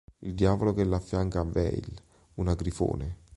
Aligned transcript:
Il 0.21 0.33
diavolo 0.33 0.73
che 0.73 0.83
l'affianca 0.83 1.43
è 1.43 1.45
Veil, 1.45 1.95
una 2.37 2.55
grifone. 2.55 3.17